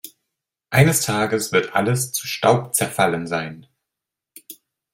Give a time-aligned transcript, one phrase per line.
[0.71, 3.67] Eines Tages wird alles zu Staub zerfallen sein.